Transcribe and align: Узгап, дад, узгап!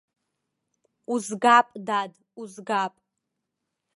Узгап, 1.13 1.67
дад, 1.87 2.11
узгап! 2.41 2.93